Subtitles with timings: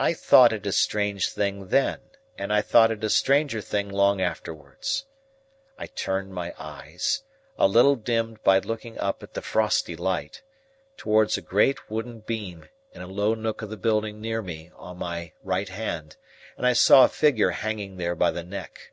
[0.00, 2.00] I thought it a strange thing then,
[2.36, 5.04] and I thought it a stranger thing long afterwards.
[5.78, 11.88] I turned my eyes—a little dimmed by looking up at the frosty light—towards a great
[11.88, 16.16] wooden beam in a low nook of the building near me on my right hand,
[16.56, 18.90] and I saw a figure hanging there by the neck.